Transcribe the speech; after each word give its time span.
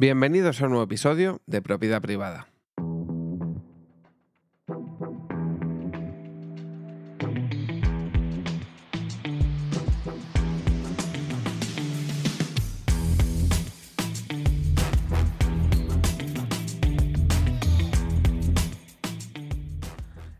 Bienvenidos 0.00 0.62
a 0.62 0.66
un 0.66 0.70
nuevo 0.70 0.84
episodio 0.84 1.42
de 1.46 1.60
Propiedad 1.60 2.00
Privada. 2.00 2.46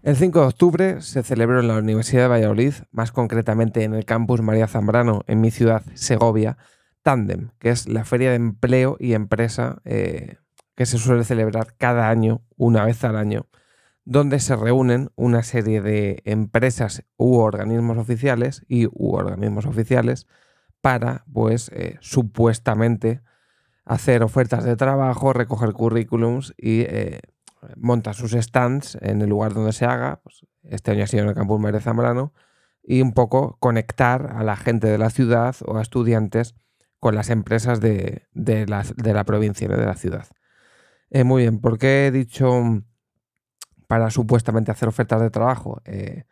El 0.04 0.14
5 0.14 0.40
de 0.40 0.46
octubre 0.46 1.02
se 1.02 1.24
celebró 1.24 1.58
en 1.58 1.66
la 1.66 1.78
Universidad 1.78 2.22
de 2.22 2.28
Valladolid, 2.28 2.74
más 2.92 3.10
concretamente 3.10 3.82
en 3.82 3.94
el 3.94 4.04
campus 4.04 4.40
María 4.40 4.68
Zambrano, 4.68 5.24
en 5.26 5.40
mi 5.40 5.50
ciudad, 5.50 5.82
Segovia, 5.94 6.58
Tandem, 7.08 7.52
que 7.58 7.70
es 7.70 7.88
la 7.88 8.04
feria 8.04 8.28
de 8.28 8.36
empleo 8.36 8.98
y 9.00 9.14
empresa 9.14 9.80
eh, 9.86 10.36
que 10.74 10.84
se 10.84 10.98
suele 10.98 11.24
celebrar 11.24 11.74
cada 11.78 12.10
año, 12.10 12.42
una 12.58 12.84
vez 12.84 13.02
al 13.02 13.16
año, 13.16 13.46
donde 14.04 14.40
se 14.40 14.54
reúnen 14.54 15.08
una 15.16 15.42
serie 15.42 15.80
de 15.80 16.20
empresas 16.26 17.04
u 17.16 17.36
organismos 17.36 17.96
oficiales 17.96 18.62
y 18.68 18.88
u 18.88 19.14
organismos 19.14 19.64
oficiales 19.64 20.26
para, 20.82 21.24
pues, 21.32 21.70
eh, 21.70 21.96
supuestamente 22.02 23.22
hacer 23.86 24.22
ofertas 24.22 24.64
de 24.64 24.76
trabajo, 24.76 25.32
recoger 25.32 25.72
currículums 25.72 26.52
y 26.58 26.82
eh, 26.82 27.20
monta 27.78 28.12
sus 28.12 28.32
stands 28.32 28.98
en 29.00 29.22
el 29.22 29.30
lugar 29.30 29.54
donde 29.54 29.72
se 29.72 29.86
haga, 29.86 30.20
pues, 30.22 30.44
este 30.62 30.90
año 30.90 31.04
ha 31.04 31.06
sido 31.06 31.22
en 31.22 31.30
el 31.30 31.34
campus 31.34 31.58
María 31.58 31.80
Zambrano, 31.80 32.34
y 32.82 33.00
un 33.00 33.12
poco 33.12 33.56
conectar 33.60 34.34
a 34.36 34.44
la 34.44 34.56
gente 34.56 34.88
de 34.88 34.98
la 34.98 35.08
ciudad 35.08 35.56
o 35.64 35.78
a 35.78 35.80
estudiantes 35.80 36.54
con 36.98 37.14
las 37.14 37.30
empresas 37.30 37.80
de, 37.80 38.26
la, 38.34 39.24
provincia, 39.24 39.68
de 39.68 39.76
la 39.76 39.94
ciudad. 39.94 40.26
Eh, 41.10 41.24
muy 41.24 41.42
bien, 41.42 41.60
¿por 41.60 41.78
qué 41.78 42.06
he 42.06 42.10
dicho 42.10 42.82
para 43.86 44.10
supuestamente 44.10 44.70
hacer 44.70 44.88
ofertas 44.88 45.20
de 45.20 45.30
trabajo? 45.30 45.80
Eh, 45.84 46.24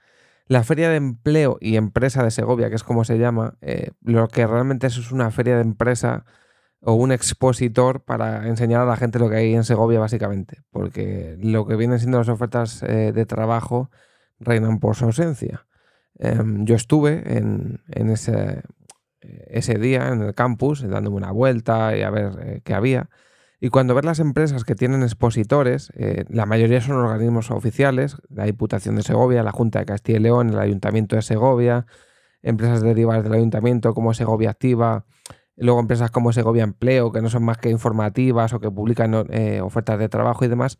la 0.48 0.62
Feria 0.62 0.91
de 0.91 0.96
Empleo 0.96 1.58
y 1.60 1.76
Empresa 1.76 2.22
de 2.22 2.30
Segovia, 2.30 2.68
que 2.68 2.76
es 2.76 2.84
como 2.84 3.04
se 3.04 3.18
llama, 3.18 3.56
eh, 3.62 3.91
lo 4.02 4.28
que 4.28 4.46
realmente 4.46 4.86
es, 4.86 4.96
es 4.96 5.10
una 5.12 5.30
feria 5.30 5.56
de 5.56 5.62
empresa 5.62 6.24
o 6.80 6.94
un 6.94 7.10
expositor 7.10 8.04
para 8.04 8.46
enseñar 8.46 8.82
a 8.82 8.86
la 8.86 8.96
gente 8.96 9.19
lo 9.19 9.28
que 9.28 9.36
hay 9.36 9.54
en 9.54 9.64
Segovia, 9.64 9.98
básicamente, 9.98 10.62
porque 10.70 11.36
lo 11.41 11.66
que 11.66 11.76
vienen 11.76 11.98
siendo 11.98 12.19
las 12.19 12.28
ofertas 12.28 12.82
eh, 12.84 13.12
de 13.12 13.26
trabajo 13.26 13.91
reinan 14.38 14.78
por 14.78 14.94
su 14.94 15.06
ausencia. 15.06 15.66
Em, 16.19 16.64
yo 16.64 16.76
estuve 16.76 17.38
en, 17.38 17.80
ese, 17.88 18.62
ese, 19.48 19.78
día 19.78 20.08
en 20.08 20.22
el 20.22 20.34
campus, 20.34 20.82
dándome 20.82 21.16
una 21.16 21.32
vuelta 21.32 21.96
y 21.96 22.02
a 22.02 22.10
ver 22.10 22.32
eh, 22.41 22.60
qué 22.64 22.74
había. 22.74 23.08
Y 23.60 23.70
cuando 23.70 23.94
ves 23.94 24.05
las 24.05 24.20
empresas 24.20 24.64
que 24.64 24.74
tienen 24.74 25.02
expositores, 25.02 25.91
eh, 25.96 26.24
la 26.28 26.46
mayoría 26.46 26.80
son 26.80 26.96
organismos 26.96 27.50
oficiales, 27.50 28.16
la 28.28 28.44
Diputación 28.44 28.97
de 28.97 29.02
Segovia, 29.02 29.42
la 29.42 29.52
Junta 29.52 29.78
de 29.78 29.86
Castilla 29.86 30.19
y 30.19 30.22
León, 30.22 30.50
el 30.50 30.58
Ayuntamiento 30.58 31.16
de 31.16 31.22
Segovia, 31.22 31.86
empresas 32.42 32.82
derivadas 32.82 33.24
del 33.24 33.32
Ayuntamiento 33.32 33.94
como 33.94 34.12
Segovia 34.14 34.50
Activa, 34.50 35.06
Luego 35.56 35.80
empresas 35.80 36.10
como 36.10 36.32
Segovia 36.32 36.64
Empleo, 36.64 37.12
que 37.12 37.22
no 37.22 37.30
son 37.30 37.42
más 37.42 37.56
que 37.56 37.70
informativas 37.70 38.52
o 38.52 38.60
que 38.60 38.70
publican 38.70 39.27
eh, 39.30 39.60
ofertas 39.62 39.98
de 39.98 40.08
trabajo 40.10 40.44
y 40.44 40.48
demás, 40.48 40.78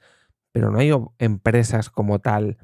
pero 0.53 0.71
no 0.71 0.79
hay 0.79 0.93
empresas 1.19 1.89
como 1.89 2.19
tal, 2.19 2.59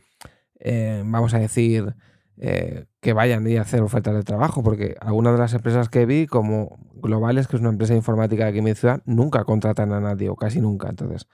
eh, 0.60 1.03
vamos 1.06 1.33
a 1.33 1.38
decir, 1.38 1.97
eh, 2.44 2.86
que 3.00 3.12
vayan 3.12 3.46
a 3.46 3.60
hacer 3.60 3.82
ofertas 3.82 4.14
de 4.14 4.22
trabajo, 4.24 4.62
porque 4.62 4.96
algunas 5.00 5.34
de 5.34 5.38
las 5.38 5.54
empresas 5.54 5.88
que 5.88 6.06
vi, 6.06 6.26
como 6.26 6.78
Globales, 6.94 7.46
que 7.46 7.56
es 7.56 7.60
una 7.60 7.70
empresa 7.70 7.94
informática 7.94 8.44
de 8.44 8.50
aquí 8.50 8.58
en 8.58 8.64
mi 8.64 8.74
ciudad, 8.74 9.02
nunca 9.06 9.44
contratan 9.44 9.92
a 9.92 10.00
nadie 10.00 10.28
o 10.28 10.36
casi 10.36 10.60
nunca. 10.60 10.88
Entonces, 10.88 11.28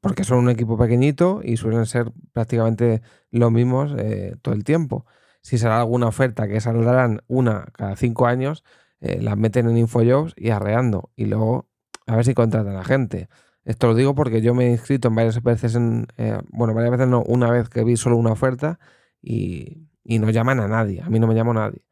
porque 0.00 0.24
son 0.24 0.38
un 0.38 0.50
equipo 0.50 0.78
pequeñito 0.78 1.40
y 1.44 1.56
suelen 1.58 1.86
ser 1.86 2.12
prácticamente 2.32 3.02
los 3.30 3.52
mismos 3.52 3.94
todo 4.42 4.54
el 4.54 4.64
tiempo. 4.64 5.04
Si 5.42 5.58
será 5.58 5.80
alguna 5.80 6.06
oferta 6.08 6.48
que 6.48 6.60
saldrán 6.60 7.22
una 7.26 7.66
cada 7.72 7.96
cinco 7.96 8.26
años, 8.26 8.64
eh, 9.00 9.20
las 9.22 9.36
meten 9.36 9.68
en 9.68 9.76
Infojobs 9.78 10.34
y 10.36 10.50
arreando. 10.50 11.10
Y 11.16 11.26
luego 11.26 11.68
a 12.06 12.16
ver 12.16 12.24
si 12.24 12.34
contratan 12.34 12.76
a 12.76 12.84
gente. 12.84 13.28
Esto 13.64 13.88
lo 13.88 13.94
digo 13.94 14.14
porque 14.14 14.40
yo 14.40 14.54
me 14.54 14.66
he 14.66 14.70
inscrito 14.72 15.08
en 15.08 15.14
varias 15.14 15.42
veces, 15.42 15.74
en, 15.74 16.06
eh, 16.16 16.38
bueno, 16.50 16.74
varias 16.74 16.92
veces 16.92 17.08
no, 17.08 17.22
una 17.22 17.50
vez 17.50 17.68
que 17.68 17.84
vi 17.84 17.96
solo 17.96 18.16
una 18.16 18.32
oferta 18.32 18.78
y, 19.22 19.88
no 20.18 20.30
llaman 20.30 20.60
a 20.60 20.68
nadie, 20.68 21.02
a 21.02 21.10
mí 21.10 21.18
no 21.18 21.26
me 21.26 21.34
llamó 21.34 21.52
nadie. 21.52 21.82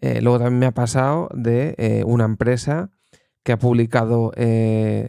Eh, 0.00 0.20
luego 0.20 0.38
también 0.38 0.58
me 0.58 0.66
ha 0.66 0.72
pasado 0.72 1.28
de 1.32 2.02
una 2.06 2.24
empresa 2.24 2.90
que 3.44 3.52
ha 3.52 3.58
publicado 3.58 4.32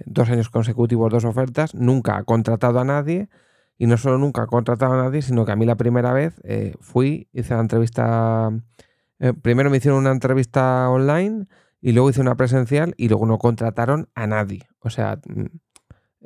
dos 0.06 0.30
años 0.30 0.50
consecutivos 0.50 1.12
dos 1.12 1.25
ofertas, 1.25 1.74
nunca 1.74 2.18
ha 2.18 2.24
contratado 2.24 2.80
a 2.80 2.84
nadie 2.84 3.30
y 3.78 3.88
no 3.88 3.97
solo 3.97 4.18
nunca 4.19 4.44
ha 4.44 4.47
contratado 4.47 4.94
a 4.94 5.03
nadie, 5.03 5.22
sino 5.24 5.46
que 5.46 5.52
a 5.52 5.56
mí 5.56 5.66
la 5.66 5.75
primera 5.75 6.14
vez 6.14 6.36
fui, 6.80 7.28
hice 7.34 7.56
la 7.56 7.62
entrevista 7.62 8.52
eh, 9.24 9.31
primero 9.31 9.70
me 9.70 9.78
hicieron 9.78 10.00
una 10.00 10.12
entrevista 10.12 10.90
online 10.90 11.47
y 11.80 11.94
luego 11.94 12.09
hice 12.09 12.20
una 12.20 12.35
presencial 12.35 12.94
y 12.97 13.08
luego 13.08 13.25
no 13.25 13.38
contrataron 13.38 14.09
a 14.16 14.28
nadie. 14.28 14.68
O 14.80 14.90
sea, 14.90 15.18
mm, 15.25 15.46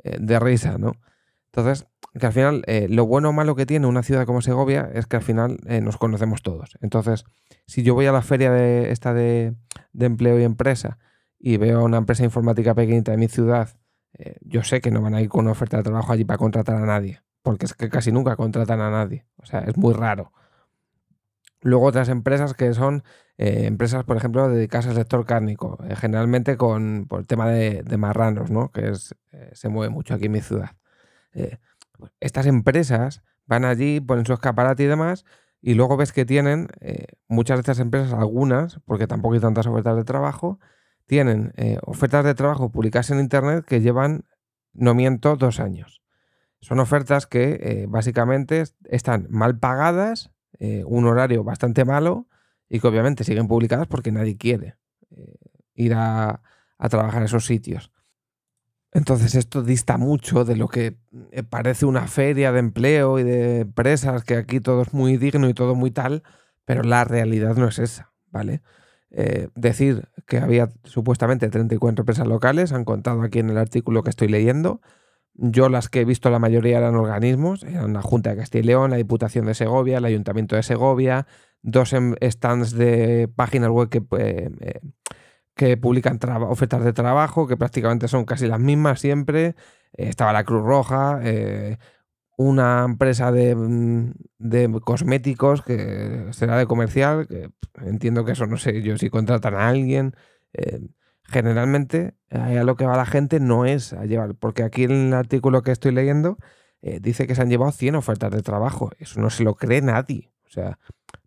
eh, 0.02 0.16
de 0.18 0.40
risa, 0.40 0.78
¿no? 0.78 0.96
Entonces, 1.46 1.86
que 2.18 2.26
al 2.26 2.32
final, 2.32 2.62
eh, 2.66 2.86
lo 2.88 3.06
bueno 3.06 3.30
o 3.30 3.32
malo 3.32 3.54
que 3.54 3.66
tiene 3.66 3.86
una 3.86 4.02
ciudad 4.02 4.26
como 4.26 4.40
Segovia 4.40 4.90
es 4.94 5.06
que 5.06 5.16
al 5.16 5.22
final 5.22 5.58
nos 5.82 5.96
conocemos 5.96 6.42
todos. 6.42 6.78
Entonces, 6.80 7.24
si 7.66 7.82
yo 7.82 7.94
voy 7.94 8.06
a 8.06 8.12
la 8.12 8.22
feria 8.22 8.50
de 8.50 8.90
esta 8.90 9.12
de, 9.14 9.54
empleo 9.98 10.38
y 10.38 10.44
empresa 10.44 10.98
y 11.38 11.56
veo 11.56 11.84
una 11.84 11.98
empresa 11.98 12.24
informática 12.24 12.74
pequeñita 12.74 13.12
de 13.12 13.18
mi 13.18 13.28
ciudad, 13.28 13.68
yo 14.40 14.64
sé 14.64 14.80
que 14.80 14.90
no 14.90 15.02
van 15.02 15.14
a 15.14 15.20
ir 15.20 15.28
con 15.28 15.42
una 15.42 15.52
oferta 15.52 15.76
de 15.76 15.84
trabajo 15.84 16.12
allí 16.12 16.24
para 16.24 16.38
contratar 16.38 16.76
a 16.76 16.86
nadie. 16.86 17.20
Porque 17.42 17.66
es 17.66 17.74
que 17.74 17.88
casi 17.88 18.10
nunca 18.10 18.36
contratan 18.36 18.80
a 18.80 18.90
nadie. 18.90 19.26
O 19.36 19.46
sea, 19.46 19.60
es 19.60 19.76
muy 19.76 19.94
raro. 19.94 20.32
Luego 21.60 21.86
otras 21.86 22.08
empresas 22.08 22.54
que 22.54 22.72
son 22.72 23.02
eh, 23.36 23.66
empresas, 23.66 24.04
por 24.04 24.16
ejemplo, 24.16 24.48
dedicadas 24.48 24.86
al 24.88 24.94
sector 24.94 25.24
cárnico, 25.26 25.78
eh, 25.88 25.96
generalmente 25.96 26.56
con 26.56 27.06
por 27.08 27.20
el 27.20 27.26
tema 27.26 27.48
de, 27.48 27.84
marranos, 27.96 28.50
¿no? 28.50 28.70
que 28.70 28.92
eh, 29.32 29.50
se 29.52 29.68
mueve 29.68 29.92
mucho 29.92 30.14
aquí 30.14 30.26
en 30.26 30.32
mi 30.32 30.40
ciudad. 30.40 30.70
Estas 32.20 32.46
empresas 32.46 33.22
van 33.46 33.64
allí, 33.64 34.00
ponen 34.00 34.26
su 34.26 34.32
escaparate 34.32 34.84
y 34.84 34.86
demás, 34.86 35.24
y 35.60 35.74
luego 35.74 35.96
ves 35.96 36.12
que 36.12 36.24
tienen, 36.24 36.68
muchas 37.26 37.56
de 37.56 37.60
estas 37.60 37.80
empresas, 37.80 38.12
algunas, 38.12 38.78
porque 38.84 39.06
tampoco 39.06 39.34
hay 39.34 39.40
tantas 39.40 39.66
ofertas 39.66 39.96
de 39.96 40.04
trabajo, 40.04 40.60
tienen 41.06 41.52
ofertas 41.82 42.24
de 42.24 42.34
trabajo 42.34 42.70
publicadas 42.70 43.10
en 43.10 43.18
Internet 43.18 43.64
que 43.64 43.80
llevan, 43.80 44.24
no 44.72 44.94
miento, 44.94 45.34
dos 45.36 45.58
años. 45.58 46.02
Son 46.60 46.78
ofertas 46.78 47.26
que 47.26 47.86
básicamente 47.88 48.64
están 48.84 49.26
mal 49.30 49.58
pagadas 49.58 50.30
eh, 50.60 50.82
un 50.84 51.06
horario 51.06 51.44
bastante 51.44 51.84
malo 51.84 52.26
y 52.68 52.80
que 52.80 52.88
obviamente 52.88 53.22
siguen 53.22 53.46
publicadas 53.46 53.86
porque 53.86 54.10
nadie 54.10 54.36
quiere 54.36 54.76
eh, 55.10 55.36
ir 55.74 55.94
a, 55.94 56.42
trabajar 56.90 57.18
en 57.18 57.26
esos 57.26 57.46
sitios. 57.46 57.92
Entonces 58.92 59.34
esto 59.34 59.62
dista 59.62 59.98
mucho 59.98 60.44
de 60.44 60.56
lo 60.56 60.68
que 60.68 60.96
eh, 61.30 61.42
parece 61.42 61.86
una 61.86 62.06
feria 62.06 62.52
de 62.52 62.60
empleo 62.60 63.18
y 63.18 63.22
de 63.22 63.60
empresas, 63.60 64.24
que 64.24 64.36
aquí 64.36 64.60
todo 64.60 64.82
es 64.82 64.94
muy 64.94 65.16
digno 65.16 65.48
y 65.48 65.54
todo 65.54 65.74
muy 65.74 65.90
tal, 65.90 66.22
pero 66.64 66.82
la 66.82 67.04
realidad 67.04 67.56
no 67.56 67.68
es 67.68 67.78
esa, 67.78 68.12
¿vale? 68.30 68.62
decir 69.54 70.06
que 70.26 70.36
había 70.36 70.68
supuestamente 70.84 71.48
34 71.48 72.02
empresas 72.02 72.26
locales, 72.26 72.72
han 72.72 72.84
contado 72.84 73.22
aquí 73.22 73.38
en 73.38 73.48
el 73.48 73.56
artículo 73.56 74.02
que 74.02 74.10
estoy 74.10 74.28
leyendo, 74.28 74.82
yo 75.40 75.68
las 75.68 75.88
que 75.88 76.00
he 76.00 76.04
visto 76.04 76.30
la 76.30 76.40
mayoría 76.40 76.78
eran 76.78 76.96
organismos, 76.96 77.62
eran 77.62 77.92
la 77.92 78.02
Junta 78.02 78.30
de 78.30 78.36
Castilla 78.36 78.64
y 78.64 78.66
León, 78.66 78.90
la 78.90 78.96
Diputación 78.96 79.46
de 79.46 79.54
Segovia, 79.54 79.98
el 79.98 80.04
Ayuntamiento 80.04 80.56
de 80.56 80.64
Segovia, 80.64 81.28
dos 81.62 81.92
em, 81.92 82.16
stands 82.20 82.72
de 82.72 83.28
páginas 83.28 83.70
web 83.70 83.88
que, 83.88 83.98
eh, 84.18 84.50
eh, 84.60 84.80
que 85.58 85.76
publican 85.76 86.18
ofertas 86.48 86.82
de 86.82 86.94
trabajo, 86.94 87.46
que 87.46 87.58
prácticamente 87.58 88.08
son 88.08 88.24
casi 88.24 88.46
las 88.46 88.60
mismas 88.60 89.00
siempre. 89.00 89.56
Eh, 89.92 90.08
estaba 90.08 90.32
la 90.32 90.44
Cruz 90.44 90.64
Roja, 90.64 91.20
una 92.38 92.84
empresa 92.84 93.32
de, 93.32 93.54
mm, 93.54 94.12
de, 94.38 94.80
cosméticos 94.82 95.62
que 95.62 96.28
será 96.30 96.56
de 96.56 96.66
comercial, 96.66 97.26
entiendo 97.84 98.24
que 98.24 98.32
eso 98.32 98.46
no 98.46 98.56
sé 98.56 98.80
yo 98.82 98.96
si 98.96 99.10
contratan 99.10 99.54
a 99.54 99.68
alguien 99.68 100.14
generalmente 101.24 102.14
a 102.30 102.50
lo 102.64 102.76
que 102.76 102.86
va 102.86 102.96
la 102.96 103.06
gente 103.06 103.38
no 103.38 103.66
es 103.66 103.92
a 103.92 104.06
llevar, 104.06 104.34
porque 104.34 104.62
aquí 104.62 104.84
en 104.84 105.08
el 105.08 105.14
artículo 105.14 105.62
que 105.62 105.72
estoy 105.72 105.92
leyendo 105.92 106.38
eh, 106.80 107.00
dice 107.00 107.26
que 107.26 107.34
se 107.34 107.42
han 107.42 107.50
llevado 107.50 107.72
100 107.72 107.96
ofertas 107.96 108.30
de 108.30 108.42
trabajo. 108.42 108.90
Eso 108.98 109.20
no 109.20 109.30
se 109.30 109.44
lo 109.44 109.54
cree 109.54 109.82
nadie. 109.82 110.32
O 110.46 110.50
sea, 110.50 110.78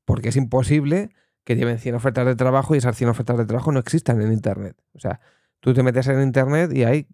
porque 0.05 0.29
es 0.29 0.35
imposible 0.35 1.09
que 1.43 1.55
lleven 1.55 1.79
100 1.79 1.95
ofertas 1.95 2.25
de 2.25 2.35
trabajo 2.35 2.75
y 2.75 2.77
esas 2.77 2.95
100 2.95 3.09
ofertas 3.09 3.37
de 3.37 3.45
trabajo 3.45 3.71
no 3.71 3.79
existan 3.79 4.21
en 4.21 4.31
Internet. 4.31 4.75
O 4.93 4.99
sea, 4.99 5.19
tú 5.59 5.73
te 5.73 5.83
metes 5.83 6.07
en 6.07 6.21
Internet 6.21 6.71
y 6.73 6.83
hay 6.83 7.07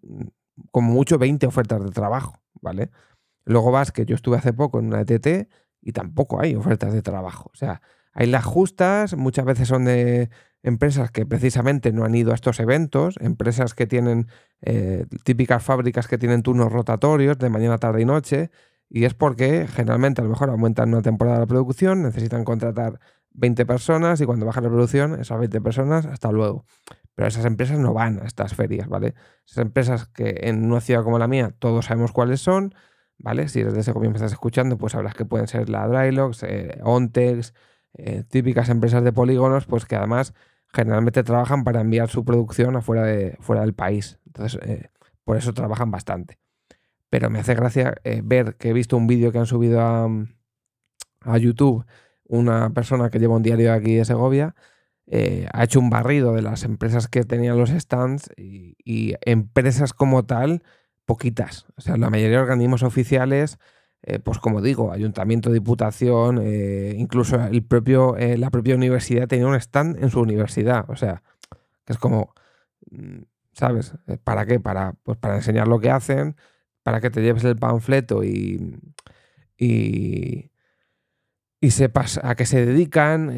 como 0.70 0.92
mucho 0.92 1.18
20 1.18 1.46
ofertas 1.46 1.82
de 1.82 1.90
trabajo, 1.90 2.40
¿vale? 2.60 2.90
Luego 3.44 3.70
vas, 3.70 3.92
que 3.92 4.04
yo 4.04 4.14
estuve 4.14 4.36
hace 4.36 4.52
poco 4.52 4.78
en 4.78 4.86
una 4.86 5.00
ETT 5.00 5.48
y 5.80 5.92
tampoco 5.92 6.40
hay 6.40 6.54
ofertas 6.54 6.92
de 6.92 7.02
trabajo. 7.02 7.50
O 7.52 7.56
sea, 7.56 7.80
Hay 8.12 8.26
las 8.26 8.44
justas, 8.44 9.16
muchas 9.16 9.44
veces 9.44 9.68
son 9.68 9.84
de 9.84 10.30
empresas 10.62 11.10
que 11.10 11.24
precisamente 11.24 11.92
no 11.92 12.04
han 12.04 12.14
ido 12.14 12.32
a 12.32 12.34
estos 12.34 12.58
eventos, 12.58 13.16
empresas 13.20 13.74
que 13.74 13.86
tienen 13.86 14.26
eh, 14.60 15.06
típicas 15.24 15.62
fábricas 15.62 16.08
que 16.08 16.18
tienen 16.18 16.42
turnos 16.42 16.72
rotatorios 16.72 17.38
de 17.38 17.48
mañana, 17.48 17.78
tarde 17.78 18.02
y 18.02 18.04
noche, 18.04 18.50
y 18.90 19.04
es 19.04 19.14
porque 19.14 19.68
generalmente 19.68 20.20
a 20.20 20.24
lo 20.24 20.30
mejor 20.30 20.50
aumentan 20.50 20.88
una 20.88 21.02
temporada 21.02 21.38
la 21.40 21.46
producción, 21.46 22.02
necesitan 22.02 22.44
contratar 22.44 22.98
20 23.38 23.66
personas 23.66 24.20
y 24.20 24.26
cuando 24.26 24.46
baja 24.46 24.60
la 24.60 24.68
producción, 24.68 25.20
esas 25.20 25.38
20 25.38 25.60
personas, 25.60 26.06
hasta 26.06 26.30
luego. 26.32 26.64
Pero 27.14 27.28
esas 27.28 27.44
empresas 27.44 27.78
no 27.78 27.94
van 27.94 28.20
a 28.20 28.26
estas 28.26 28.54
ferias, 28.54 28.88
¿vale? 28.88 29.14
Esas 29.46 29.58
empresas 29.58 30.08
que 30.08 30.40
en 30.42 30.64
una 30.64 30.80
ciudad 30.80 31.02
como 31.02 31.18
la 31.18 31.28
mía 31.28 31.54
todos 31.58 31.86
sabemos 31.86 32.12
cuáles 32.12 32.40
son, 32.40 32.74
¿vale? 33.16 33.48
Si 33.48 33.62
desde 33.62 33.80
ese 33.80 33.92
comienzo 33.92 34.16
estás 34.16 34.32
escuchando, 34.32 34.76
pues 34.76 34.92
sabrás 34.92 35.14
que 35.14 35.24
pueden 35.24 35.46
ser 35.46 35.68
la 35.68 35.86
Drylox, 35.86 36.42
eh, 36.42 36.80
Ontex, 36.82 37.54
eh, 37.94 38.24
típicas 38.28 38.68
empresas 38.68 39.04
de 39.04 39.12
polígonos, 39.12 39.66
pues 39.66 39.84
que 39.86 39.96
además 39.96 40.34
generalmente 40.72 41.22
trabajan 41.22 41.64
para 41.64 41.80
enviar 41.80 42.08
su 42.08 42.24
producción 42.24 42.76
afuera 42.76 43.04
de, 43.04 43.36
fuera 43.40 43.62
del 43.62 43.74
país. 43.74 44.18
Entonces, 44.26 44.60
eh, 44.62 44.90
por 45.24 45.36
eso 45.36 45.54
trabajan 45.54 45.90
bastante. 45.90 46.38
Pero 47.10 47.30
me 47.30 47.38
hace 47.38 47.54
gracia 47.54 47.94
ver 48.22 48.56
que 48.56 48.70
he 48.70 48.72
visto 48.74 48.96
un 48.96 49.06
vídeo 49.06 49.32
que 49.32 49.38
han 49.38 49.46
subido 49.46 49.80
a, 49.80 50.08
a 51.22 51.38
YouTube 51.38 51.86
una 52.28 52.70
persona 52.70 53.10
que 53.10 53.18
lleva 53.18 53.36
un 53.36 53.42
diario 53.42 53.72
aquí 53.72 53.96
de 53.96 54.04
Segovia, 54.04 54.54
ha 55.52 55.64
hecho 55.64 55.80
un 55.80 55.90
barrido 55.90 56.34
de 56.34 56.42
las 56.42 56.64
empresas 56.64 57.08
que 57.08 57.24
tenían 57.24 57.56
los 57.58 57.70
stands 57.70 58.30
y, 58.36 59.14
empresas 59.22 59.94
como 59.94 60.26
tal, 60.26 60.62
poquitas. 61.06 61.66
O 61.76 61.80
sea, 61.80 61.96
la 61.96 62.10
mayoría 62.10 62.36
de 62.36 62.42
organismos 62.42 62.82
oficiales 62.82 63.58
eh, 64.02 64.20
pues 64.20 64.38
como 64.38 64.62
digo, 64.62 64.92
ayuntamiento, 64.92 65.50
diputación, 65.50 66.38
eh, 66.40 66.94
incluso 66.96 67.44
el 67.44 67.64
propio, 67.64 68.16
eh, 68.16 68.38
la 68.38 68.50
propia 68.50 68.76
universidad 68.76 69.26
tenía 69.26 69.46
un 69.46 69.56
stand 69.56 70.02
en 70.02 70.10
su 70.10 70.20
universidad. 70.20 70.88
O 70.88 70.96
sea, 70.96 71.22
que 71.84 71.92
es 71.94 71.98
como, 71.98 72.34
mm, 72.90 73.22
¿sabes? 73.52 73.94
¿Para 74.24 74.46
qué? 74.46 74.60
Para, 74.60 74.94
pues 75.02 75.18
para 75.18 75.36
enseñar 75.36 75.68
lo 75.68 75.80
que 75.80 75.90
hacen, 75.90 76.36
para 76.82 77.00
que 77.00 77.10
te 77.10 77.22
lleves 77.22 77.44
el 77.44 77.56
panfleto 77.56 78.24
y, 78.24 78.80
y 81.60 81.70
sepas 81.70 82.20
a 82.22 82.34
qué 82.36 82.46
se 82.46 82.64
dedican, 82.64 83.34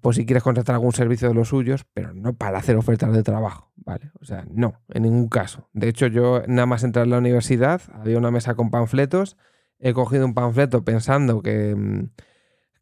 pues 0.00 0.16
si 0.16 0.24
quieres 0.24 0.42
contratar 0.42 0.74
algún 0.74 0.92
servicio 0.92 1.28
de 1.28 1.34
los 1.34 1.48
suyos, 1.48 1.84
pero 1.92 2.14
no 2.14 2.34
para 2.34 2.58
hacer 2.58 2.76
ofertas 2.76 3.12
de 3.12 3.22
trabajo, 3.22 3.70
¿vale? 3.76 4.10
O 4.20 4.24
sea, 4.24 4.46
no, 4.50 4.80
en 4.88 5.02
ningún 5.02 5.28
caso. 5.28 5.68
De 5.74 5.88
hecho, 5.88 6.06
yo 6.06 6.42
nada 6.46 6.66
más 6.66 6.82
entrar 6.82 7.04
en 7.04 7.10
la 7.10 7.18
universidad, 7.18 7.82
había 7.92 8.16
una 8.16 8.30
mesa 8.30 8.54
con 8.54 8.70
panfletos 8.70 9.36
he 9.78 9.92
cogido 9.94 10.26
un 10.26 10.34
panfleto 10.34 10.84
pensando 10.84 11.42
que, 11.42 11.74
mm, 11.76 12.10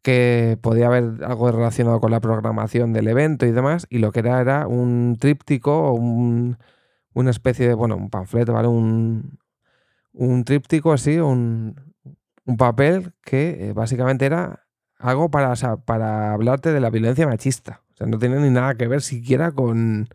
que 0.01 0.57
podía 0.61 0.87
haber 0.87 1.23
algo 1.25 1.51
relacionado 1.51 1.99
con 1.99 2.11
la 2.11 2.21
programación 2.21 2.93
del 2.93 3.07
evento 3.07 3.45
y 3.45 3.51
demás, 3.51 3.87
y 3.89 3.99
lo 3.99 4.11
que 4.11 4.19
era 4.21 4.41
era 4.41 4.67
un 4.67 5.17
tríptico 5.19 5.89
o 5.89 5.93
un, 5.93 6.57
una 7.13 7.31
especie 7.31 7.67
de, 7.67 7.73
bueno, 7.73 7.95
un 7.97 8.09
panfleto, 8.09 8.53
¿vale? 8.53 8.67
Un, 8.69 9.39
un 10.13 10.43
tríptico 10.45 10.93
así, 10.93 11.17
un, 11.19 11.75
un 12.45 12.57
papel 12.57 13.13
que 13.23 13.69
eh, 13.69 13.73
básicamente 13.73 14.25
era 14.25 14.66
algo 14.99 15.29
para, 15.29 15.53
para 15.85 16.33
hablarte 16.33 16.71
de 16.71 16.79
la 16.79 16.89
violencia 16.89 17.27
machista. 17.27 17.81
O 17.93 17.97
sea, 17.97 18.07
no 18.07 18.17
tenía 18.17 18.39
ni 18.39 18.49
nada 18.49 18.75
que 18.75 18.87
ver 18.87 19.01
siquiera 19.01 19.51
con, 19.51 20.09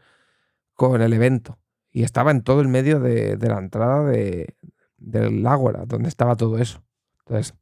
con 0.74 1.02
el 1.02 1.12
evento. 1.12 1.58
Y 1.90 2.04
estaba 2.04 2.30
en 2.30 2.42
todo 2.42 2.60
el 2.60 2.68
medio 2.68 3.00
de, 3.00 3.36
de 3.36 3.48
la 3.48 3.58
entrada 3.58 4.04
de, 4.04 4.56
del 4.96 5.46
Ágora, 5.46 5.84
donde 5.86 6.08
estaba 6.08 6.36
todo 6.36 6.58
eso. 6.58 6.82
Entonces, 7.20 7.54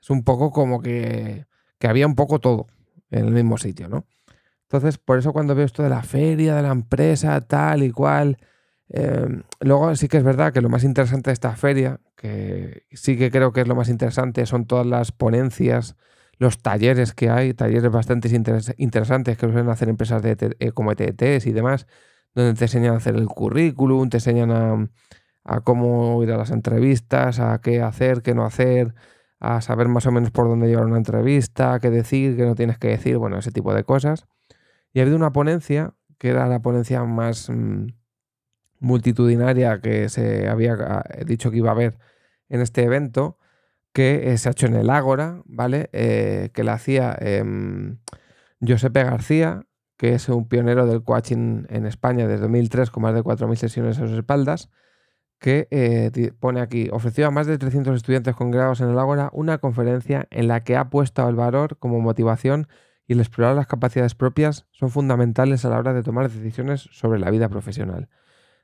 es 0.00 0.10
un 0.10 0.24
poco 0.24 0.50
como 0.50 0.82
que, 0.82 1.46
que 1.78 1.88
había 1.88 2.06
un 2.06 2.14
poco 2.14 2.38
todo 2.40 2.66
en 3.10 3.26
el 3.26 3.32
mismo 3.32 3.58
sitio, 3.58 3.88
¿no? 3.88 4.06
Entonces, 4.62 4.98
por 4.98 5.18
eso 5.18 5.32
cuando 5.32 5.54
veo 5.54 5.64
esto 5.66 5.82
de 5.82 5.88
la 5.88 6.02
feria, 6.02 6.56
de 6.56 6.62
la 6.62 6.72
empresa, 6.72 7.40
tal 7.42 7.82
y 7.84 7.90
cual, 7.90 8.38
em, 8.88 9.42
luego 9.60 9.94
sí 9.94 10.08
que 10.08 10.16
es 10.16 10.24
verdad 10.24 10.52
que 10.52 10.60
lo 10.60 10.68
más 10.68 10.84
interesante 10.84 11.30
de 11.30 11.34
esta 11.34 11.54
feria, 11.54 12.00
que 12.16 12.84
sí 12.90 13.16
que 13.16 13.30
creo 13.30 13.52
que 13.52 13.60
es 13.60 13.68
lo 13.68 13.76
más 13.76 13.88
interesante, 13.88 14.46
son 14.46 14.66
todas 14.66 14.86
las 14.86 15.12
ponencias, 15.12 15.96
los 16.38 16.58
talleres 16.58 17.14
que 17.14 17.30
hay, 17.30 17.54
talleres 17.54 17.90
bastante 17.90 18.28
interesantes 18.76 19.38
que 19.38 19.46
suelen 19.46 19.68
hacer 19.68 19.88
empresas 19.88 20.22
de, 20.22 20.56
eh, 20.58 20.72
como 20.72 20.92
ETTs 20.92 21.46
y 21.46 21.52
demás, 21.52 21.86
donde 22.34 22.54
te 22.54 22.64
enseñan 22.64 22.94
a 22.94 22.96
hacer 22.98 23.16
el 23.16 23.26
currículum, 23.26 24.08
te 24.08 24.18
enseñan 24.18 24.50
a, 24.50 24.88
a 25.44 25.60
cómo 25.60 26.22
ir 26.22 26.32
a 26.32 26.36
las 26.36 26.50
entrevistas, 26.50 27.38
a 27.40 27.60
qué 27.60 27.82
hacer, 27.82 28.22
qué 28.22 28.34
no 28.34 28.44
hacer, 28.44 28.94
a 29.40 29.60
saber 29.60 29.88
más 29.88 30.06
o 30.06 30.12
menos 30.12 30.30
por 30.30 30.48
dónde 30.48 30.68
llevar 30.68 30.86
una 30.86 30.96
entrevista, 30.96 31.78
qué 31.80 31.90
decir, 31.90 32.36
qué 32.36 32.44
no 32.44 32.54
tienes 32.54 32.78
que 32.78 32.88
decir, 32.88 33.18
bueno, 33.18 33.38
ese 33.38 33.52
tipo 33.52 33.74
de 33.74 33.84
cosas. 33.84 34.26
Y 34.92 35.00
ha 35.00 35.02
habido 35.02 35.16
una 35.16 35.32
ponencia, 35.32 35.94
que 36.18 36.30
era 36.30 36.46
la 36.48 36.62
ponencia 36.62 37.04
más 37.04 37.50
mm, 37.50 37.88
multitudinaria 38.80 39.80
que 39.80 40.08
se 40.08 40.48
había 40.48 40.74
ah, 40.80 41.04
dicho 41.26 41.50
que 41.50 41.58
iba 41.58 41.70
a 41.70 41.72
haber 41.72 41.98
en 42.48 42.60
este 42.60 42.84
evento, 42.84 43.38
que 43.94 44.32
eh, 44.32 44.38
se 44.38 44.50
ha 44.50 44.52
hecho 44.52 44.66
en 44.66 44.74
el 44.74 44.90
Ágora, 44.90 45.42
¿vale? 45.46 45.88
Eh, 45.92 46.50
que 46.52 46.64
la 46.64 46.74
hacía 46.74 47.16
eh, 47.20 47.42
Josepe 48.60 49.04
García, 49.04 49.62
que 49.96 50.14
es 50.14 50.28
un 50.28 50.48
pionero 50.48 50.86
del 50.86 51.02
coaching 51.02 51.64
en 51.70 51.86
España 51.86 52.26
desde 52.26 52.42
2003 52.42 52.90
con 52.90 53.04
más 53.04 53.14
de 53.14 53.22
4.000 53.22 53.54
sesiones 53.54 53.98
a 53.98 54.06
sus 54.06 54.18
espaldas 54.18 54.68
que 55.44 55.68
eh, 55.70 56.32
pone 56.40 56.60
aquí, 56.60 56.88
ofreció 56.90 57.26
a 57.26 57.30
más 57.30 57.46
de 57.46 57.58
300 57.58 57.96
estudiantes 57.96 58.34
con 58.34 58.50
grados 58.50 58.80
en 58.80 58.88
el 58.88 58.98
Ágora 58.98 59.28
una 59.34 59.58
conferencia 59.58 60.26
en 60.30 60.48
la 60.48 60.64
que 60.64 60.74
ha 60.74 60.88
puesto 60.88 61.28
el 61.28 61.34
valor 61.34 61.76
como 61.78 62.00
motivación 62.00 62.66
y 63.06 63.12
el 63.12 63.20
explorar 63.20 63.54
las 63.54 63.66
capacidades 63.66 64.14
propias 64.14 64.66
son 64.72 64.88
fundamentales 64.88 65.64
a 65.64 65.68
la 65.68 65.78
hora 65.78 65.92
de 65.92 66.02
tomar 66.02 66.30
decisiones 66.30 66.88
sobre 66.92 67.18
la 67.18 67.30
vida 67.30 67.50
profesional. 67.50 68.08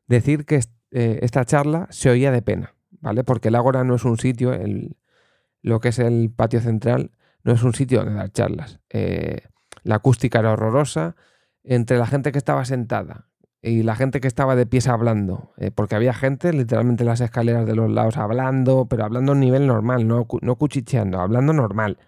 Decir 0.07 0.47
que 0.47 0.57
eh, 0.93 1.19
esta 1.21 1.45
charla 1.45 1.87
se 1.91 2.09
oía 2.09 2.31
de 2.31 2.41
pena, 2.41 2.75
¿vale? 3.01 3.25
Porque 3.25 3.49
el 3.49 3.57
Ágora 3.57 3.85
no 3.85 3.97
es 3.97 4.05
un 4.07 4.17
sitio, 4.17 4.55
el, 4.55 4.97
lo 5.63 5.81
que 5.81 5.89
es 5.89 5.99
el 5.99 6.31
patio 6.31 6.61
central, 6.61 7.13
no 7.43 7.53
es 7.53 7.63
un 7.63 7.75
sitio 7.75 8.01
donde 8.01 8.15
dar 8.15 8.31
charlas. 8.33 8.81
Eh, 8.91 9.43
la 9.83 9.97
acústica 9.97 10.41
era 10.41 10.53
horrorosa, 10.53 11.17
entre 11.63 11.99
la 11.99 12.07
gente 12.07 12.33
que 12.33 12.39
estaba 12.39 12.65
sentada 12.65 13.29
y 13.63 13.83
la 13.83 13.95
gente 13.95 14.21
que 14.21 14.29
estaba 14.29 14.57
de 14.57 14.67
pies 14.67 14.89
hablando, 14.89 15.53
eh, 15.59 15.71
porque 15.71 15.95
había 15.95 16.15
gente 16.15 16.53
literalmente 16.53 17.03
en 17.03 17.09
las 17.09 17.21
escaleras 17.21 17.67
de 17.67 17.75
los 17.75 17.91
lados 17.91 18.17
hablando, 18.17 18.87
pero 18.89 19.05
hablando 19.05 19.33
a 19.33 19.35
nivel 19.35 19.67
normal, 19.67 20.09
no, 20.09 20.27
no 20.41 20.57
cuchicheando, 20.57 21.21
hablando 21.21 21.53
normal. 21.53 21.99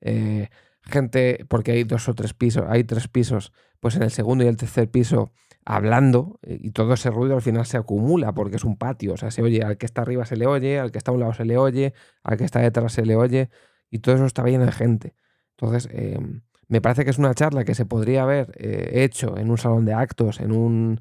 Eh, 0.00 0.48
gente, 0.82 1.44
porque 1.48 1.72
hay 1.72 1.84
dos 1.84 2.08
o 2.08 2.14
tres 2.14 2.34
pisos, 2.34 2.64
hay 2.68 2.84
tres 2.84 3.06
pisos, 3.06 3.52
pues 3.78 3.96
en 3.96 4.02
el 4.02 4.10
segundo 4.10 4.44
y 4.44 4.48
el 4.48 4.56
tercer 4.56 4.90
piso 4.90 5.32
hablando 5.64 6.38
eh, 6.42 6.58
y 6.60 6.70
todo 6.70 6.94
ese 6.94 7.10
ruido 7.10 7.34
al 7.34 7.42
final 7.42 7.66
se 7.66 7.76
acumula 7.76 8.32
porque 8.32 8.56
es 8.56 8.64
un 8.64 8.76
patio, 8.76 9.14
o 9.14 9.16
sea, 9.16 9.30
se 9.30 9.42
oye, 9.42 9.62
al 9.62 9.76
que 9.78 9.86
está 9.86 10.02
arriba 10.02 10.24
se 10.24 10.36
le 10.36 10.46
oye, 10.46 10.78
al 10.78 10.90
que 10.90 10.98
está 10.98 11.10
a 11.10 11.14
un 11.14 11.20
lado 11.20 11.34
se 11.34 11.44
le 11.44 11.58
oye, 11.58 11.94
al 12.22 12.36
que 12.36 12.44
está 12.44 12.60
detrás 12.60 12.92
se 12.92 13.04
le 13.04 13.16
oye 13.16 13.50
y 13.90 13.98
todo 14.00 14.14
eso 14.14 14.26
estaba 14.26 14.48
lleno 14.48 14.66
de 14.66 14.72
gente. 14.72 15.14
Entonces, 15.56 15.88
em, 15.92 16.42
me 16.68 16.80
parece 16.80 17.04
que 17.04 17.10
es 17.10 17.18
una 17.18 17.34
charla 17.34 17.64
que 17.64 17.74
se 17.74 17.84
podría 17.84 18.22
haber 18.22 18.52
eh, 18.56 19.02
hecho 19.04 19.36
en 19.36 19.50
un 19.50 19.58
salón 19.58 19.84
de 19.84 19.92
actos, 19.92 20.40
en 20.40 20.52
un, 20.52 21.00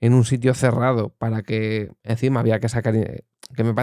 en 0.00 0.12
un 0.14 0.24
sitio 0.24 0.54
cerrado, 0.54 1.10
para 1.10 1.42
que 1.42 1.92
encima 2.02 2.40
había 2.40 2.60
que 2.60 2.68
sacar... 2.68 2.96
Eh, 2.96 3.24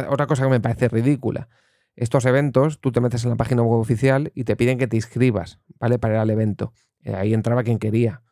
otra 0.09 0.27
cosa 0.27 0.43
que 0.43 0.49
me 0.49 0.59
parece 0.59 0.89
ridícula. 0.89 1.47
Estos 1.95 2.25
eventos, 2.25 2.79
tú 2.81 2.91
te 2.91 3.01
metes 3.01 3.23
en 3.23 3.31
la 3.31 3.37
página 3.37 3.63
web 3.63 3.79
oficial 3.79 4.31
y 4.35 4.43
te 4.43 4.55
piden 4.55 4.77
que 4.77 4.87
te 4.87 4.97
inscribas, 4.97 5.59
¿vale? 5.79 5.99
Para 5.99 6.15
ir 6.15 6.19
al 6.19 6.29
evento. 6.29 6.73
Ahí 7.05 7.33
entraba 7.33 7.63
quien 7.63 7.79
quería. 7.79 8.23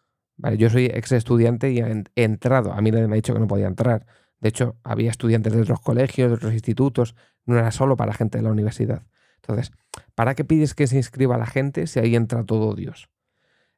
Yo 0.58 0.70
soy 0.70 0.86
ex 0.86 1.12
estudiante 1.12 1.72
y 1.72 1.80
he 1.80 2.04
entrado. 2.24 2.72
A 2.74 2.82
mí 2.82 2.92
nadie 2.92 3.08
me 3.08 3.16
ha 3.16 3.18
dicho 3.18 3.34
que 3.34 3.40
no 3.40 3.48
podía 3.48 3.68
entrar. 3.68 4.06
De 4.40 4.50
hecho, 4.50 4.78
había 4.84 5.12
estudiantes 5.12 5.54
de 5.54 5.62
otros 5.62 5.82
colegios, 5.82 6.30
de 6.30 6.36
otros 6.36 6.54
institutos. 6.54 7.16
No 7.46 7.58
era 7.58 7.72
solo 7.72 7.98
para 7.98 8.14
gente 8.14 8.38
de 8.38 8.44
la 8.44 8.52
universidad. 8.52 9.04
Entonces, 9.42 9.72
¿para 10.16 10.36
qué 10.36 10.46
pides 10.46 10.76
que 10.76 10.88
se 10.88 10.98
inscriba 10.98 11.38
la 11.38 11.46
gente 11.46 11.88
si 11.88 12.00
ahí 12.00 12.16
entra 12.16 12.44
todo 12.44 12.76
Dios? 12.76 13.10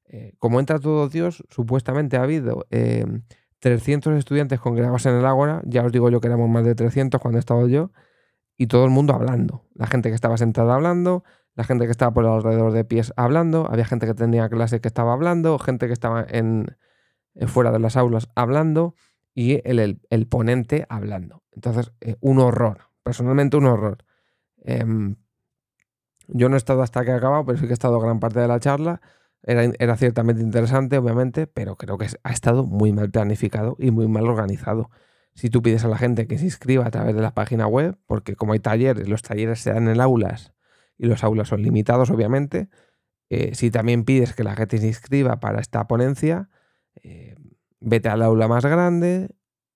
Eh, 0.05 0.33
como 0.39 0.59
entra 0.59 0.79
todo 0.79 1.07
Dios, 1.07 1.43
supuestamente 1.49 2.17
ha 2.17 2.23
habido 2.23 2.67
300 3.59 4.13
eh, 4.13 4.17
estudiantes 4.17 4.59
congregados 4.59 5.05
en 5.05 5.15
el 5.15 5.25
Ágora, 5.25 5.61
ya 5.65 5.85
os 5.85 5.91
digo 5.91 6.09
yo 6.09 6.19
que 6.19 6.27
éramos 6.27 6.49
más 6.49 6.65
de 6.65 6.75
300 6.75 7.21
cuando 7.21 7.39
estaba 7.39 7.65
yo, 7.67 7.91
y 8.57 8.67
todo 8.67 8.83
el 8.83 8.91
mundo 8.91 9.13
hablando. 9.13 9.65
La 9.73 9.87
gente 9.87 10.09
que 10.09 10.15
estaba 10.15 10.37
sentada 10.37 10.75
hablando, 10.75 11.23
la 11.55 11.63
gente 11.63 11.85
que 11.85 11.91
estaba 11.91 12.13
por 12.13 12.25
alrededor 12.25 12.71
de 12.71 12.85
pies 12.85 13.13
hablando, 13.17 13.67
había 13.69 13.85
gente 13.85 14.05
que 14.05 14.13
tenía 14.13 14.49
clase 14.49 14.79
que 14.79 14.87
estaba 14.87 15.13
hablando, 15.13 15.59
gente 15.59 15.87
que 15.87 15.93
estaba 15.93 16.25
en, 16.27 16.77
eh, 17.35 17.47
fuera 17.47 17.71
de 17.71 17.79
las 17.79 17.97
aulas 17.97 18.29
hablando 18.35 18.95
y 19.33 19.61
el, 19.63 19.99
ponente 20.27 20.85
hablando. 20.89 21.43
Entonces, 21.51 21.91
un 22.19 22.39
horror, 22.39 22.89
personalmente 23.03 23.57
un 23.57 23.65
horror. 23.65 24.03
Em, 24.63 25.15
yo 26.27 26.49
no 26.49 26.55
he 26.55 26.57
estado 26.57 26.81
hasta 26.81 27.03
que 27.03 27.11
ha 27.11 27.15
acabado, 27.15 27.45
pero 27.45 27.57
sí 27.57 27.65
que 27.65 27.71
he 27.71 27.73
estado 27.73 27.99
gran 27.99 28.19
parte 28.19 28.39
de 28.39 28.47
la 28.47 28.59
charla. 28.59 29.01
Era, 29.43 29.63
era 29.79 29.97
ciertamente 29.97 30.41
interesante, 30.41 30.97
obviamente, 30.97 31.47
pero 31.47 31.75
creo 31.75 31.97
que 31.97 32.07
ha 32.23 32.31
estado 32.31 32.65
muy 32.65 32.93
mal 32.93 33.09
planificado 33.09 33.75
y 33.79 33.91
muy 33.91 34.07
mal 34.07 34.27
organizado. 34.27 34.89
Si 35.33 35.49
tú 35.49 35.61
pides 35.61 35.83
a 35.85 35.87
la 35.87 35.97
gente 35.97 36.27
que 36.27 36.37
se 36.37 36.45
inscriba 36.45 36.85
a 36.85 36.91
través 36.91 37.15
de 37.15 37.21
la 37.21 37.33
página 37.33 37.67
web, 37.67 37.97
porque 38.05 38.35
como 38.35 38.53
hay 38.53 38.59
talleres, 38.59 39.07
los 39.07 39.21
talleres 39.21 39.59
se 39.61 39.71
dan 39.73 39.87
en 39.87 39.99
aulas 40.01 40.53
y 41.01 41.07
los 41.07 41.23
aulas 41.23 41.47
son 41.47 41.63
limitados, 41.63 42.11
obviamente, 42.11 42.69
Eh, 43.33 43.55
si 43.55 43.71
también 43.71 44.03
pides 44.03 44.33
que 44.35 44.43
la 44.43 44.55
gente 44.55 44.77
se 44.77 44.87
inscriba 44.87 45.39
para 45.39 45.61
esta 45.61 45.87
ponencia, 45.87 46.49
eh, 47.01 47.35
vete 47.79 48.09
al 48.09 48.23
aula 48.23 48.49
más 48.49 48.65
grande, 48.65 49.29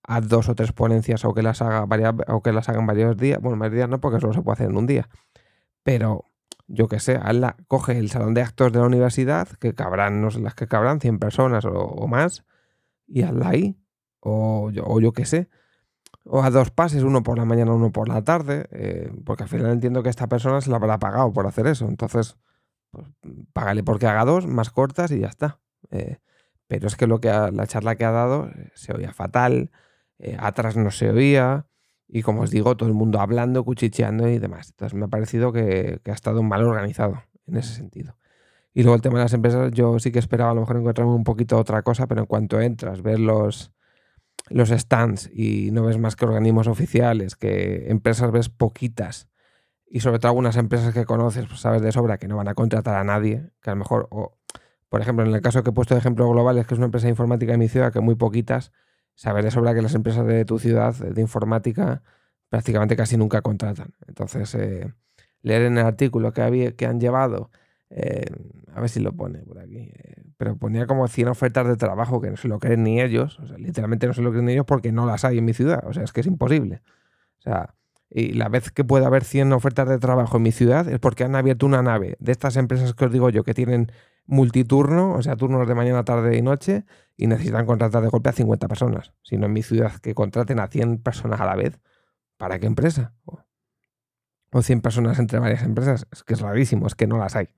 haz 0.04 0.28
dos 0.28 0.50
o 0.50 0.56
tres 0.56 0.74
ponencias 0.74 1.24
o 1.24 1.34
que 1.34 1.42
las 1.42 1.62
haga 1.62 1.88
o 2.28 2.42
que 2.44 2.52
las 2.52 2.68
hagan 2.68 2.86
varios 2.86 3.16
días. 3.16 3.40
Bueno, 3.42 3.58
varios 3.58 3.76
días 3.78 3.90
no, 3.90 4.02
porque 4.02 4.20
solo 4.20 4.34
se 4.34 4.42
puede 4.42 4.56
hacer 4.56 4.70
en 4.72 4.78
un 4.78 4.88
día. 4.88 5.08
Pero 5.84 6.26
yo 6.68 6.90
qué 6.90 7.00
sé, 7.00 7.18
coge 7.70 7.98
el 7.98 8.10
salón 8.10 8.34
de 8.34 8.42
actos 8.42 8.74
de 8.74 8.80
la 8.80 8.88
universidad, 8.88 9.48
que 9.60 9.74
cabrán, 9.74 10.22
no 10.22 10.32
sé 10.32 10.42
las 10.42 10.56
que 10.56 10.68
cabrán, 10.68 11.00
100 11.00 11.20
personas 11.20 11.64
o, 11.66 12.08
más, 12.08 12.44
y 13.08 13.24
hazla 13.24 13.50
ahí. 13.50 13.78
O 14.20 14.70
yo, 14.72 14.84
o 14.86 15.00
yo 15.00 15.14
qué 15.14 15.26
sé 15.26 15.48
o 16.26 16.42
a 16.44 16.50
dos 16.50 16.72
pases, 16.72 17.04
uno 17.04 17.24
por 17.24 17.38
la 17.38 17.46
mañana, 17.46 17.74
uno 17.74 17.92
por 17.92 18.10
la 18.10 18.24
tarde, 18.24 18.68
eh, 18.72 19.12
porque 19.26 19.44
al 19.44 19.50
final 19.50 19.72
entiendo 19.72 20.04
que 20.04 20.10
esta 20.10 20.28
persona 20.28 20.60
se 20.62 20.70
la 20.70 20.78
habrá 20.78 20.98
pagado 21.00 21.32
por 21.32 21.46
hacer 21.48 21.68
eso. 21.68 21.88
Entonces, 21.88 22.36
pues, 22.92 23.08
págale 23.54 23.84
porque 23.84 24.08
haga 24.08 24.26
dos, 24.26 24.48
más 24.48 24.72
cortas 24.72 25.12
y 25.12 25.20
ya 25.20 25.28
está. 25.28 25.60
Eh, 25.92 26.18
pero 26.68 26.88
es 26.88 26.96
que 26.96 27.06
lo 27.08 27.20
que 27.22 27.30
la 27.30 27.68
charla 27.68 27.96
que 27.96 28.06
ha 28.06 28.12
dado 28.12 28.48
eh, 28.48 28.72
se 28.74 28.94
oía 28.94 29.14
fatal, 29.14 29.72
atrás 30.40 30.78
no 30.78 30.92
se 30.92 31.10
oía, 31.10 31.68
y 32.08 32.22
como 32.22 32.42
os 32.42 32.52
digo, 32.52 32.78
todo 32.78 32.90
el 32.90 32.96
mundo 32.96 33.20
hablando, 33.20 33.64
cuchicheando 33.64 34.28
y 34.30 34.40
demás. 34.40 34.70
Entonces 34.70 34.98
me 34.98 35.06
ha 35.06 35.10
parecido 35.10 35.52
que, 35.52 36.00
que 36.04 36.12
ha 36.12 36.14
estado 36.14 36.42
mal 36.42 36.64
organizado 36.64 37.24
en 37.48 37.58
ese 37.58 37.76
sentido. 37.76 38.18
Y 38.74 38.84
luego 38.84 38.96
el 38.96 39.02
tema 39.02 39.20
de 39.20 39.26
las 39.26 39.34
empresas, 39.34 39.72
yo 39.72 40.00
sí 40.00 40.12
que 40.12 40.20
esperaba 40.20 40.52
a 40.52 40.54
lo 40.54 40.62
mejor 40.62 40.78
encontrarme 40.78 41.14
un 41.14 41.24
poquito 41.24 41.58
otra 41.58 41.82
cosa, 41.84 42.08
pero 42.08 42.22
en 42.22 42.28
cuanto 42.28 42.60
entras, 42.62 43.02
ver 43.02 43.20
los, 43.20 43.75
los 44.50 44.70
stands 44.70 45.30
y 45.34 45.72
no 45.72 45.84
ves 45.84 45.98
más 45.98 46.16
que 46.16 46.26
organismos 46.26 46.68
oficiales, 46.68 47.36
que 47.36 47.90
empresas 47.90 48.32
ves 48.32 48.50
poquitas 48.50 49.28
y 49.88 50.00
sobre 50.02 50.20
todo 50.20 50.30
algunas 50.30 50.58
empresas 50.58 50.94
que 50.94 51.06
conoces, 51.06 51.46
pues 51.48 51.60
sabes 51.60 51.82
de 51.82 51.92
sobra 51.92 52.18
que 52.18 52.28
no 52.28 52.38
van 52.38 52.48
a 52.48 52.54
contratar 52.54 52.96
a 52.96 53.04
nadie, 53.04 53.50
que 53.62 53.70
a 53.70 53.74
lo 53.74 53.78
mejor, 53.78 54.08
o, 54.12 54.38
por 54.90 55.02
ejemplo, 55.02 55.26
en 55.26 55.34
el 55.34 55.42
caso 55.42 55.64
que 55.64 55.70
he 55.70 55.74
puesto 55.74 55.94
de 55.94 56.00
ejemplo 56.00 56.30
global, 56.30 56.58
es 56.58 56.68
que 56.68 56.74
es 56.74 56.78
una 56.78 56.86
empresa 56.86 57.08
de 57.08 57.12
informática 57.12 57.54
en 57.54 57.60
mi 57.60 57.70
ciudad, 57.70 57.94
que 57.94 58.02
muy 58.02 58.16
poquitas, 58.16 58.72
sabes 59.16 59.44
de 59.44 59.52
sobra 59.52 59.74
que 59.74 59.82
las 59.82 59.96
empresas 59.96 60.26
de 60.26 60.46
tu 60.46 60.60
ciudad 60.60 60.94
de 60.96 61.22
informática 61.22 62.04
prácticamente 62.50 62.96
casi 62.96 63.18
nunca 63.18 63.42
contratan. 63.42 63.94
Entonces, 64.08 64.54
eh, 64.56 64.94
leer 65.42 65.64
en 65.64 65.78
el 65.78 65.86
artículo 65.86 66.34
que, 66.34 66.42
había, 66.42 66.72
que 66.76 66.86
han 66.86 67.00
llevado 67.00 67.52
eh, 67.90 68.26
a 68.74 68.82
ver 68.82 68.90
si 68.90 69.00
lo 69.00 69.14
pone 69.14 69.40
por 69.40 69.60
aquí. 69.60 69.78
Eh, 69.78 70.25
pero 70.38 70.58
ponía 70.58 70.88
como 70.88 71.08
100 71.08 71.30
ofertas 71.30 71.68
de 71.68 71.76
trabajo 71.78 72.22
que 72.22 72.30
no 72.30 72.38
se 72.38 72.48
lo 72.48 72.60
creen 72.60 72.84
ni 72.84 73.02
ellos. 73.02 73.40
O 73.40 73.48
sea, 73.48 73.58
literalmente 73.58 74.08
no 74.08 74.14
se 74.14 74.22
lo 74.22 74.32
creen 74.32 74.46
ni 74.46 74.54
ellos 74.54 74.66
porque 74.66 74.92
no 74.92 75.06
las 75.06 75.26
hay 75.26 75.38
en 75.38 75.46
mi 75.46 75.54
ciudad. 75.54 75.84
O 75.88 75.94
sea, 75.94 76.04
es 76.04 76.12
que 76.12 76.22
es 76.22 76.28
imposible. 76.28 76.82
O 77.40 77.42
sea, 77.42 77.76
y 78.10 78.34
la 78.34 78.50
vez 78.50 78.72
que 78.72 78.84
puede 78.84 79.06
haber 79.06 79.24
100 79.24 79.54
ofertas 79.54 79.90
de 79.90 79.98
trabajo 79.98 80.38
en 80.38 80.44
mi 80.44 80.52
ciudad 80.52 80.88
es 80.88 81.00
porque 81.00 81.24
han 81.24 81.36
abierto 81.36 81.66
una 81.66 81.82
nave 81.82 82.18
de 82.20 82.32
estas 82.32 82.56
empresas 82.58 82.94
que 82.94 83.06
os 83.06 83.12
digo 83.12 83.30
yo 83.30 83.44
que 83.44 83.54
tienen 83.54 83.92
multiturno, 84.26 85.14
o 85.14 85.22
sea, 85.22 85.36
turnos 85.36 85.68
de 85.68 85.76
mañana, 85.76 86.04
tarde 86.04 86.38
y 86.38 86.42
noche, 86.42 86.86
y 87.18 87.28
necesitan 87.28 87.66
contratar 87.66 88.04
de 88.04 88.10
golpe 88.10 88.30
a 88.30 88.34
50 88.34 88.68
personas. 88.68 89.14
Si 89.22 89.38
no 89.38 89.46
en 89.48 89.54
mi 89.54 89.64
ciudad 89.64 89.94
que 90.00 90.16
contraten 90.16 90.60
a 90.60 90.68
100 90.68 91.00
personas 91.00 91.40
a 91.42 91.46
la 91.46 91.56
vez, 91.56 91.80
¿para 92.38 92.60
qué 92.60 92.68
empresa? 92.68 93.14
O 93.26 94.62
100 94.62 94.82
personas 94.82 95.20
entre 95.20 95.40
varias 95.40 95.64
empresas. 95.64 96.08
Es 96.12 96.24
que 96.24 96.34
es 96.34 96.42
rarísimo, 96.42 96.88
es 96.88 96.96
que 96.96 97.08
no 97.08 97.18
las 97.18 97.36
hay. 97.36 97.50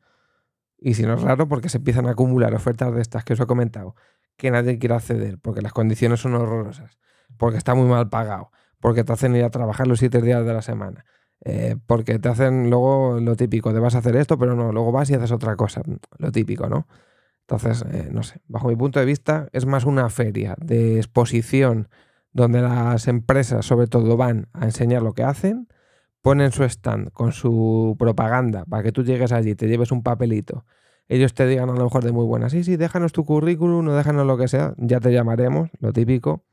Y 0.80 0.94
si 0.94 1.04
no 1.04 1.16
es 1.16 1.22
raro, 1.22 1.48
porque 1.48 1.70
se 1.70 1.78
empiezan 1.78 2.08
a 2.08 2.12
acumular 2.12 2.54
ofertas 2.54 2.94
de 2.94 3.02
estas 3.02 3.24
que 3.24 3.34
os 3.34 3.40
he 3.40 3.46
comentado, 3.46 3.96
que 4.38 4.52
nadie 4.52 4.78
quiere 4.78 4.96
acceder, 4.96 5.40
porque 5.40 5.62
las 5.62 5.74
condiciones 5.74 6.20
son 6.20 6.36
horrorosas, 6.36 6.98
porque 7.38 7.58
está 7.58 7.74
muy 7.74 7.88
mal 7.88 8.10
pagado, 8.10 8.52
porque 8.80 9.04
te 9.04 9.14
hacen 9.14 9.36
ir 9.36 9.44
a 9.44 9.50
trabajar 9.50 9.88
los 9.88 10.00
siete 10.00 10.22
días 10.22 10.46
de 10.46 10.54
la 10.54 10.62
semana, 10.62 11.06
eh, 11.44 11.78
porque 11.88 12.20
te 12.20 12.30
hacen 12.30 12.70
luego 12.70 13.20
lo 13.20 13.36
típico, 13.36 13.74
de 13.74 13.80
vas 13.80 13.96
a 13.96 14.00
hacer 14.00 14.16
esto, 14.16 14.38
pero 14.38 14.56
no, 14.56 14.72
luego 14.72 14.92
vas 14.92 15.10
y 15.10 15.16
haces 15.16 15.32
otra 15.32 15.56
cosa, 15.56 15.82
lo 16.18 16.32
típico, 16.32 16.70
¿no? 16.70 16.88
Entonces, 17.42 17.86
eh, 17.92 18.10
no 18.12 18.24
sé, 18.24 18.42
bajo 18.48 18.68
mi 18.68 18.76
punto 18.76 19.00
de 19.00 19.06
vista 19.06 19.48
es 19.54 19.66
más 19.66 19.86
una 19.86 20.10
feria 20.10 20.56
de 20.60 20.98
exposición 20.98 21.88
donde 22.34 22.62
las 22.62 23.08
empresas 23.08 23.66
sobre 23.66 23.88
todo 23.88 24.18
van 24.18 24.50
a 24.54 24.66
enseñar 24.66 25.02
lo 25.02 25.14
que 25.14 25.24
hacen 25.24 25.70
ponen 26.28 26.52
su 26.52 26.66
stand 26.66 27.10
con 27.12 27.32
su 27.32 27.96
propaganda 27.98 28.66
para 28.66 28.84
que 28.84 28.92
tú 28.92 29.02
llegues 29.06 29.32
allí, 29.32 29.56
te 29.56 29.70
lleves 29.70 29.94
un 29.94 30.04
papelito, 30.04 30.66
ellos 31.08 31.34
te 31.34 31.48
digan 31.48 31.70
a 31.70 31.74
lo 31.74 31.86
mejor 31.86 32.04
de 32.04 32.12
muy 32.12 32.26
buena, 32.26 32.50
sí, 32.50 32.66
sí, 32.66 32.76
déjanos 32.76 33.14
tu 33.14 33.24
currículum 33.24 33.88
o 33.88 33.94
déjanos 33.94 34.28
lo 34.28 34.38
que 34.38 34.50
sea, 34.50 34.74
ya 34.76 35.00
te 35.00 35.14
llamaremos, 35.14 35.70
lo 35.80 35.94
típico. 35.94 36.44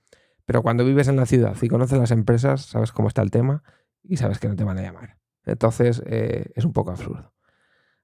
Pero 0.47 0.63
cuando 0.63 0.85
vives 0.85 1.09
en 1.09 1.17
la 1.17 1.27
ciudad 1.27 1.57
y 1.61 1.67
conoces 1.67 1.99
las 1.99 2.13
empresas, 2.13 2.67
sabes 2.67 2.93
cómo 2.93 3.09
está 3.09 3.23
el 3.23 3.33
tema 3.33 3.65
y 4.05 4.17
sabes 4.17 4.39
que 4.39 4.47
no 4.47 4.55
te 4.55 4.63
van 4.63 4.79
a 4.79 4.83
llamar. 4.83 5.17
Entonces 5.45 6.01
eh, 6.07 6.53
es 6.55 6.65
un 6.65 6.73
poco 6.73 6.93
absurdo. 6.93 7.33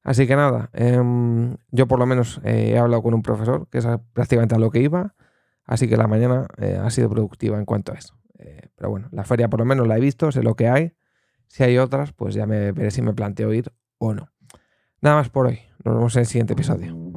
Así 0.03 0.27
que 0.27 0.35
nada, 0.35 0.71
em, 0.73 1.57
yo 1.71 1.87
por 1.87 2.01
lo 2.01 2.07
menos 2.07 2.41
eh, 2.43 2.73
he 2.73 2.79
hablado 2.79 3.05
con 3.05 3.15
un 3.15 3.23
profesor 3.23 3.69
que 3.71 3.79
es 3.79 3.87
prácticamente 4.13 4.57
a 4.57 4.59
lo 4.59 4.73
que 4.73 4.81
iba, 4.81 5.15
así 5.67 5.89
que 5.89 5.97
la 5.97 6.09
mañana 6.09 6.49
eh, 6.59 6.81
ha 6.83 6.91
sido 6.91 7.09
productiva 7.11 7.59
en 7.59 7.65
cuanto 7.65 7.93
a 7.93 7.95
eso. 7.95 8.19
pero 8.75 8.91
bueno, 8.91 9.09
la 9.13 9.23
feria 9.23 9.49
por 9.49 9.61
lo 9.61 9.67
menos 9.67 9.87
la 9.87 9.99
he 9.99 10.01
visto, 10.01 10.33
sé 10.33 10.43
lo 10.43 10.57
que 10.57 10.69
hay 10.69 10.95
si 11.51 11.65
hay 11.65 11.79
otras, 11.79 12.13
pues 12.13 12.35
ya 12.35 12.47
me 12.47 12.71
veré 12.71 12.93
si 12.93 13.03
me 13.03 13.13
planteo 13.13 13.53
ir 13.53 13.73
o 13.99 14.15
no. 14.15 14.31
Nada 15.01 15.17
más 15.17 15.31
por 15.31 15.47
hoy. 15.47 15.59
Nos 15.85 15.95
vemos 15.97 16.15
en 16.17 16.21
el 16.21 16.27
siguiente 16.27 16.53
episodio. 16.53 17.10